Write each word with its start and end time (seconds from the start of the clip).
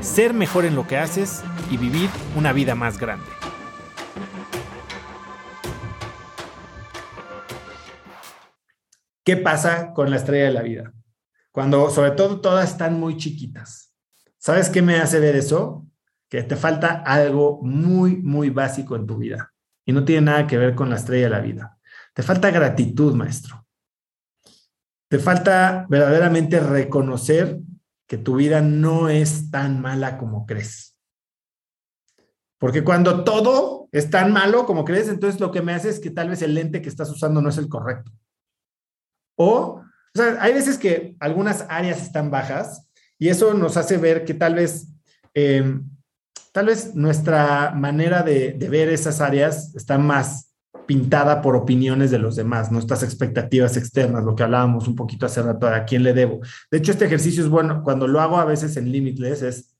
ser 0.00 0.34
mejor 0.34 0.64
en 0.64 0.74
lo 0.74 0.86
que 0.86 0.96
haces 0.96 1.42
y 1.70 1.76
vivir 1.76 2.08
una 2.36 2.52
vida 2.52 2.74
más 2.74 2.98
grande. 2.98 3.26
¿Qué 9.24 9.36
pasa 9.36 9.92
con 9.92 10.10
la 10.10 10.16
estrella 10.16 10.44
de 10.44 10.52
la 10.52 10.62
vida? 10.62 10.94
Cuando 11.52 11.90
sobre 11.90 12.12
todo 12.12 12.40
todas 12.40 12.70
están 12.70 12.98
muy 12.98 13.16
chiquitas. 13.16 13.92
¿Sabes 14.38 14.70
qué 14.70 14.80
me 14.80 14.96
hace 14.96 15.20
ver 15.20 15.36
eso? 15.36 15.86
Que 16.30 16.42
te 16.42 16.56
falta 16.56 17.02
algo 17.04 17.60
muy, 17.62 18.16
muy 18.16 18.50
básico 18.50 18.96
en 18.96 19.06
tu 19.06 19.18
vida. 19.18 19.52
Y 19.84 19.92
no 19.92 20.04
tiene 20.04 20.22
nada 20.22 20.46
que 20.46 20.56
ver 20.56 20.74
con 20.74 20.88
la 20.88 20.96
estrella 20.96 21.24
de 21.24 21.30
la 21.30 21.40
vida. 21.40 21.78
Te 22.14 22.22
falta 22.22 22.50
gratitud, 22.50 23.14
maestro. 23.14 23.66
Te 25.08 25.18
falta 25.18 25.86
verdaderamente 25.88 26.60
reconocer 26.60 27.60
que 28.08 28.18
tu 28.18 28.36
vida 28.36 28.62
no 28.62 29.08
es 29.08 29.50
tan 29.50 29.80
mala 29.80 30.18
como 30.18 30.46
crees. 30.46 30.96
Porque 32.58 32.82
cuando 32.82 33.22
todo 33.22 33.88
es 33.92 34.10
tan 34.10 34.32
malo 34.32 34.66
como 34.66 34.84
crees, 34.84 35.08
entonces 35.08 35.40
lo 35.40 35.52
que 35.52 35.62
me 35.62 35.74
hace 35.74 35.90
es 35.90 36.00
que 36.00 36.10
tal 36.10 36.30
vez 36.30 36.42
el 36.42 36.54
lente 36.54 36.82
que 36.82 36.88
estás 36.88 37.10
usando 37.10 37.40
no 37.40 37.50
es 37.50 37.58
el 37.58 37.68
correcto. 37.68 38.10
O, 39.36 39.82
o 39.82 39.84
sea, 40.14 40.38
hay 40.40 40.54
veces 40.54 40.78
que 40.78 41.16
algunas 41.20 41.66
áreas 41.68 42.02
están 42.02 42.30
bajas 42.30 42.88
y 43.18 43.28
eso 43.28 43.54
nos 43.54 43.76
hace 43.76 43.98
ver 43.98 44.24
que 44.24 44.34
tal 44.34 44.54
vez, 44.54 44.88
eh, 45.34 45.78
tal 46.50 46.66
vez 46.66 46.94
nuestra 46.96 47.72
manera 47.72 48.22
de, 48.22 48.52
de 48.54 48.68
ver 48.68 48.88
esas 48.88 49.20
áreas 49.20 49.74
está 49.76 49.98
más 49.98 50.47
pintada 50.88 51.42
por 51.42 51.54
opiniones 51.54 52.10
de 52.10 52.18
los 52.18 52.34
demás, 52.34 52.72
nuestras 52.72 53.02
expectativas 53.02 53.76
externas, 53.76 54.24
lo 54.24 54.34
que 54.34 54.42
hablábamos 54.42 54.88
un 54.88 54.94
poquito 54.94 55.26
hace 55.26 55.42
rato, 55.42 55.68
a 55.68 55.84
quién 55.84 56.02
le 56.02 56.14
debo. 56.14 56.40
De 56.70 56.78
hecho, 56.78 56.92
este 56.92 57.04
ejercicio 57.04 57.42
es 57.44 57.50
bueno, 57.50 57.82
cuando 57.84 58.08
lo 58.08 58.22
hago 58.22 58.38
a 58.38 58.46
veces 58.46 58.74
en 58.78 58.90
Limitless, 58.90 59.42
es, 59.42 59.76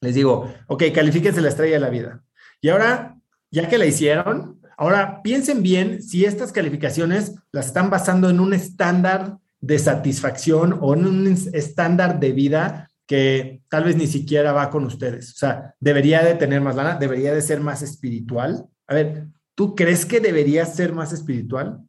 les 0.00 0.14
digo, 0.14 0.54
ok, 0.68 0.84
califíquense 0.94 1.40
la 1.40 1.48
estrella 1.48 1.74
de 1.74 1.80
la 1.80 1.90
vida. 1.90 2.22
Y 2.60 2.68
ahora, 2.68 3.16
ya 3.50 3.68
que 3.68 3.76
la 3.76 3.86
hicieron, 3.86 4.60
ahora 4.76 5.20
piensen 5.24 5.64
bien 5.64 6.00
si 6.00 6.24
estas 6.24 6.52
calificaciones 6.52 7.34
las 7.50 7.66
están 7.66 7.90
basando 7.90 8.30
en 8.30 8.38
un 8.38 8.54
estándar 8.54 9.38
de 9.60 9.80
satisfacción 9.80 10.78
o 10.80 10.94
en 10.94 11.06
un 11.06 11.26
estándar 11.26 12.20
de 12.20 12.30
vida 12.30 12.88
que 13.04 13.62
tal 13.68 13.82
vez 13.82 13.96
ni 13.96 14.06
siquiera 14.06 14.52
va 14.52 14.70
con 14.70 14.84
ustedes. 14.84 15.32
O 15.32 15.36
sea, 15.38 15.74
debería 15.80 16.22
de 16.22 16.36
tener 16.36 16.60
más 16.60 16.76
lana, 16.76 16.94
debería 16.94 17.34
de 17.34 17.42
ser 17.42 17.58
más 17.58 17.82
espiritual. 17.82 18.64
A 18.86 18.94
ver, 18.94 19.26
¿Tú 19.54 19.74
crees 19.74 20.06
que 20.06 20.20
deberías 20.20 20.74
ser 20.74 20.92
más 20.92 21.12
espiritual? 21.12 21.80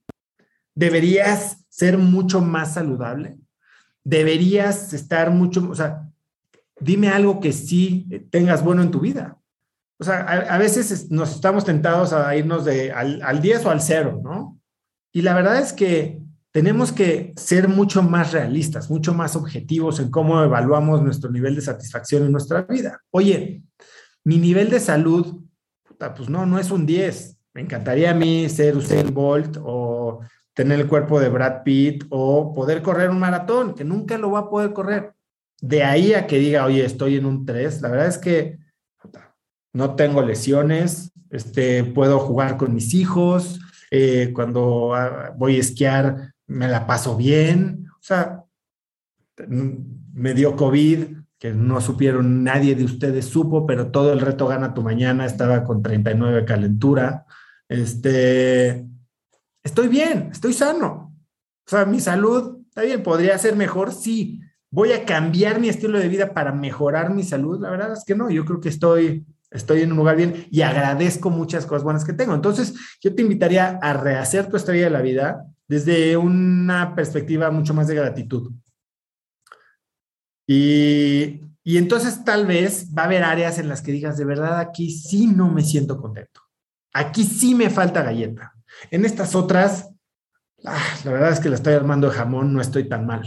¿Deberías 0.75 1.65
ser 1.69 1.97
mucho 1.97 2.41
más 2.41 2.73
saludable? 2.73 3.37
¿Deberías 4.03 4.93
estar 4.93 5.31
mucho, 5.31 5.69
o 5.69 5.75
sea, 5.75 6.09
dime 6.79 7.09
algo 7.09 7.39
que 7.39 7.53
sí 7.53 8.07
tengas 8.29 8.63
bueno 8.63 8.81
en 8.81 8.91
tu 8.91 8.99
vida? 8.99 9.37
O 9.99 10.03
sea, 10.03 10.21
a, 10.21 10.57
veces 10.57 11.09
nos 11.11 11.33
estamos 11.33 11.63
tentados 11.63 12.11
a 12.11 12.35
irnos 12.35 12.65
de 12.65 12.91
al, 12.91 13.21
al 13.21 13.41
10 13.41 13.65
o 13.65 13.69
al 13.69 13.81
0, 13.81 14.21
¿no? 14.23 14.59
Y 15.13 15.21
la 15.21 15.33
verdad 15.33 15.59
es 15.59 15.71
que 15.71 16.21
tenemos 16.51 16.91
que 16.91 17.33
ser 17.35 17.67
mucho 17.67 18.03
más 18.03 18.31
realistas, 18.31 18.89
mucho 18.89 19.13
más 19.13 19.35
objetivos 19.35 19.99
en 19.99 20.11
cómo 20.11 20.43
evaluamos 20.43 21.01
nuestro 21.01 21.31
nivel 21.31 21.55
de 21.55 21.61
satisfacción 21.61 22.25
en 22.25 22.31
nuestra 22.31 22.61
vida. 22.63 23.01
Oye, 23.11 23.63
mi 24.23 24.37
nivel 24.37 24.69
de 24.69 24.79
salud, 24.79 25.41
pues 25.97 26.29
no, 26.29 26.45
no 26.45 26.59
es 26.59 26.69
un 26.69 26.85
10, 26.85 27.37
me 27.53 27.61
encantaría 27.61 28.11
a 28.11 28.15
mí 28.15 28.49
ser 28.49 28.75
Usain 28.75 29.13
Bolt 29.13 29.57
o 29.61 30.21
tener 30.53 30.79
el 30.79 30.87
cuerpo 30.87 31.19
de 31.19 31.29
Brad 31.29 31.63
Pitt 31.63 32.05
o 32.09 32.53
poder 32.53 32.81
correr 32.81 33.09
un 33.09 33.19
maratón, 33.19 33.73
que 33.75 33.83
nunca 33.83 34.17
lo 34.17 34.31
va 34.31 34.39
a 34.39 34.49
poder 34.49 34.73
correr. 34.73 35.13
De 35.61 35.83
ahí 35.83 36.13
a 36.13 36.27
que 36.27 36.39
diga, 36.39 36.65
oye, 36.65 36.83
estoy 36.85 37.17
en 37.17 37.25
un 37.25 37.45
3, 37.45 37.81
la 37.81 37.89
verdad 37.89 38.07
es 38.07 38.17
que 38.17 38.59
no 39.71 39.95
tengo 39.95 40.21
lesiones, 40.21 41.11
este, 41.29 41.83
puedo 41.83 42.19
jugar 42.19 42.57
con 42.57 42.73
mis 42.73 42.93
hijos, 42.93 43.59
eh, 43.89 44.31
cuando 44.33 44.93
ah, 44.95 45.33
voy 45.37 45.57
a 45.57 45.59
esquiar 45.59 46.33
me 46.47 46.67
la 46.67 46.85
paso 46.85 47.15
bien, 47.15 47.87
o 47.91 48.01
sea, 48.01 48.43
me 49.47 50.33
dio 50.33 50.55
COVID, 50.55 51.17
que 51.39 51.51
no 51.51 51.81
supieron, 51.81 52.43
nadie 52.43 52.75
de 52.75 52.85
ustedes 52.85 53.25
supo, 53.25 53.65
pero 53.65 53.91
todo 53.91 54.13
el 54.13 54.19
reto 54.19 54.47
gana 54.47 54.73
tu 54.73 54.81
mañana, 54.81 55.25
estaba 55.25 55.63
con 55.63 55.81
39 55.81 56.45
calentura. 56.45 57.25
Este, 57.73 58.85
estoy 59.63 59.87
bien, 59.87 60.29
estoy 60.31 60.53
sano. 60.53 61.17
O 61.65 61.69
sea, 61.69 61.85
mi 61.85 61.99
salud, 61.99 62.59
está 62.67 62.83
bien, 62.83 63.01
podría 63.01 63.35
ser 63.39 63.55
mejor, 63.55 63.91
sí. 63.91 64.41
Voy 64.69 64.91
a 64.91 65.05
cambiar 65.05 65.59
mi 65.59 65.69
estilo 65.69 65.97
de 65.97 66.07
vida 66.07 66.35
para 66.35 66.51
mejorar 66.51 67.11
mi 67.11 67.23
salud. 67.23 67.59
La 67.59 67.71
verdad 67.71 67.93
es 67.93 68.03
que 68.05 68.13
no, 68.13 68.29
yo 68.29 68.45
creo 68.45 68.59
que 68.59 68.69
estoy, 68.69 69.25
estoy 69.49 69.81
en 69.81 69.91
un 69.91 69.97
lugar 69.97 70.17
bien 70.17 70.45
y 70.51 70.61
agradezco 70.61 71.31
muchas 71.31 71.65
cosas 71.65 71.83
buenas 71.83 72.05
que 72.05 72.13
tengo. 72.13 72.35
Entonces, 72.35 72.75
yo 73.01 73.15
te 73.15 73.23
invitaría 73.23 73.79
a 73.81 73.93
rehacer 73.93 74.47
tu 74.49 74.57
estrella 74.57 74.83
de 74.83 74.91
la 74.91 75.01
vida 75.01 75.43
desde 75.67 76.15
una 76.15 76.93
perspectiva 76.93 77.49
mucho 77.49 77.73
más 77.73 77.87
de 77.87 77.95
gratitud. 77.95 78.51
Y, 80.45 81.41
y 81.63 81.77
entonces 81.77 82.23
tal 82.23 82.45
vez 82.45 82.93
va 82.95 83.01
a 83.01 83.05
haber 83.05 83.23
áreas 83.23 83.57
en 83.57 83.67
las 83.67 83.81
que 83.81 83.93
digas, 83.93 84.15
de 84.15 84.25
verdad, 84.25 84.59
aquí 84.59 84.91
sí 84.91 85.25
no 85.25 85.49
me 85.49 85.63
siento 85.63 85.99
contento. 85.99 86.42
Aquí 86.93 87.23
sí 87.23 87.55
me 87.55 87.69
falta 87.69 88.03
galleta. 88.03 88.53
En 88.91 89.05
estas 89.05 89.35
otras, 89.35 89.89
ah, 90.65 90.83
la 91.03 91.11
verdad 91.11 91.31
es 91.31 91.39
que 91.39 91.49
la 91.49 91.55
estoy 91.55 91.73
armando 91.73 92.09
de 92.09 92.15
jamón, 92.15 92.53
no 92.53 92.61
estoy 92.61 92.87
tan 92.87 93.05
mal, 93.05 93.23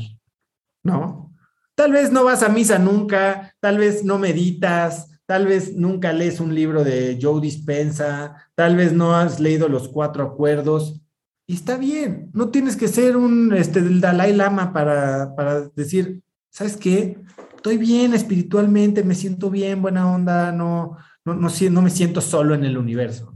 ¿no? 0.83 1.35
Tal 1.75 1.93
vez 1.93 2.11
no 2.11 2.25
vas 2.25 2.43
a 2.43 2.49
misa 2.49 2.79
nunca, 2.79 3.55
tal 3.61 3.79
vez 3.79 4.05
no 4.05 4.19
meditas, 4.19 5.11
tal 5.27 5.47
vez 5.47 5.75
nunca 5.75 6.13
lees 6.13 6.41
un 6.41 6.55
libro 6.55 6.85
de 6.85 7.19
Joe 7.21 7.41
Dispensa, 7.41 8.37
tal 8.55 8.77
vez 8.77 8.93
no 8.93 9.15
has 9.15 9.41
leído 9.41 9.69
los 9.69 9.89
cuatro 9.89 10.25
acuerdos. 10.25 11.03
Y 11.47 11.55
está 11.55 11.77
bien, 11.77 12.31
no 12.33 12.49
tienes 12.49 12.77
que 12.77 12.89
ser 12.89 13.17
un 13.17 13.53
este, 13.53 13.83
del 13.83 14.01
Dalai 14.01 14.33
Lama 14.33 14.73
para, 14.73 15.35
para 15.37 15.69
decir, 15.69 16.23
¿sabes 16.51 16.77
qué? 16.77 17.19
Estoy 17.55 17.77
bien 17.77 18.15
espiritualmente, 18.15 19.05
me 19.05 19.15
siento 19.15 19.51
bien, 19.51 19.83
buena 19.83 20.11
onda, 20.11 20.53
no, 20.53 20.97
no, 21.25 21.35
no, 21.35 21.49
no 21.49 21.83
me 21.83 21.91
siento 21.91 22.21
solo 22.21 22.55
en 22.55 22.65
el 22.65 22.79
universo. 22.79 23.33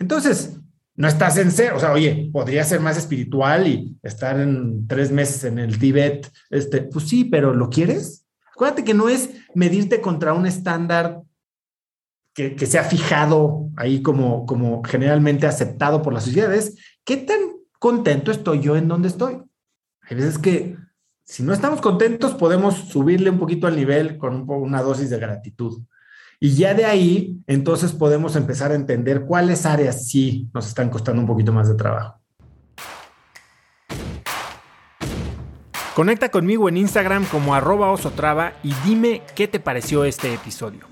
Entonces, 0.00 0.58
no 0.96 1.06
estás 1.06 1.36
en 1.36 1.50
cero, 1.52 1.76
o 1.76 1.80
sea, 1.80 1.92
oye, 1.92 2.30
podría 2.32 2.64
ser 2.64 2.80
más 2.80 2.96
espiritual 2.96 3.66
y 3.68 3.96
estar 4.02 4.40
en 4.40 4.86
tres 4.88 5.12
meses 5.12 5.44
en 5.44 5.58
el 5.58 5.78
Tíbet, 5.78 6.30
este, 6.50 6.82
pues 6.82 7.08
sí, 7.08 7.24
pero 7.24 7.54
¿lo 7.54 7.70
quieres? 7.70 8.26
Acuérdate 8.52 8.82
que 8.82 8.94
no 8.94 9.08
es 9.08 9.30
medirte 9.54 10.00
contra 10.00 10.34
un 10.34 10.46
estándar 10.46 11.22
que, 12.34 12.56
que 12.56 12.66
se 12.66 12.78
ha 12.78 12.84
fijado 12.84 13.68
ahí 13.76 14.02
como, 14.02 14.46
como 14.46 14.82
generalmente 14.82 15.46
aceptado 15.46 16.02
por 16.02 16.12
las 16.12 16.24
sociedades. 16.24 16.76
¿Qué 17.04 17.16
tan 17.16 17.38
contento 17.78 18.30
estoy 18.30 18.60
yo 18.60 18.76
en 18.76 18.88
donde 18.88 19.08
estoy? 19.08 19.42
Hay 20.02 20.16
veces 20.16 20.38
que 20.38 20.76
si 21.24 21.42
no 21.42 21.52
estamos 21.52 21.80
contentos 21.80 22.34
podemos 22.34 22.74
subirle 22.74 23.30
un 23.30 23.38
poquito 23.38 23.66
al 23.66 23.76
nivel 23.76 24.18
con 24.18 24.44
una 24.48 24.82
dosis 24.82 25.10
de 25.10 25.18
gratitud. 25.18 25.82
Y 26.42 26.54
ya 26.54 26.72
de 26.72 26.86
ahí, 26.86 27.38
entonces 27.46 27.92
podemos 27.92 28.34
empezar 28.34 28.72
a 28.72 28.74
entender 28.74 29.26
cuáles 29.26 29.66
áreas 29.66 30.08
sí 30.08 30.48
nos 30.54 30.66
están 30.66 30.88
costando 30.88 31.20
un 31.20 31.28
poquito 31.28 31.52
más 31.52 31.68
de 31.68 31.74
trabajo. 31.74 32.18
Conecta 35.94 36.30
conmigo 36.30 36.70
en 36.70 36.78
Instagram 36.78 37.26
como 37.26 37.54
arroba 37.54 37.90
osotrava 37.90 38.54
y 38.62 38.72
dime 38.86 39.20
qué 39.34 39.48
te 39.48 39.60
pareció 39.60 40.04
este 40.04 40.32
episodio. 40.32 40.86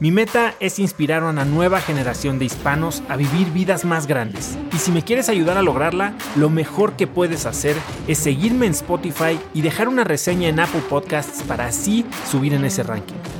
Mi 0.00 0.10
meta 0.10 0.54
es 0.60 0.78
inspirar 0.78 1.22
a 1.22 1.30
una 1.30 1.46
nueva 1.46 1.80
generación 1.80 2.38
de 2.38 2.44
hispanos 2.44 3.02
a 3.08 3.16
vivir 3.16 3.50
vidas 3.52 3.86
más 3.86 4.06
grandes. 4.06 4.58
Y 4.74 4.78
si 4.78 4.92
me 4.92 5.02
quieres 5.02 5.30
ayudar 5.30 5.56
a 5.56 5.62
lograrla, 5.62 6.14
lo 6.36 6.50
mejor 6.50 6.96
que 6.96 7.06
puedes 7.06 7.46
hacer 7.46 7.76
es 8.06 8.18
seguirme 8.18 8.66
en 8.66 8.72
Spotify 8.72 9.38
y 9.54 9.62
dejar 9.62 9.88
una 9.88 10.04
reseña 10.04 10.48
en 10.48 10.60
Apple 10.60 10.82
Podcasts 10.90 11.42
para 11.42 11.66
así 11.66 12.04
subir 12.30 12.52
en 12.52 12.66
ese 12.66 12.82
ranking. 12.82 13.39